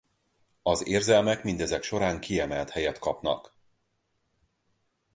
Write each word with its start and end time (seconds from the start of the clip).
Az 0.63 0.87
érzelmek 0.87 1.43
mindezek 1.43 1.83
során 1.83 2.19
kiemelt 2.19 2.69
helyet 2.69 2.99
kapnak. 2.99 3.55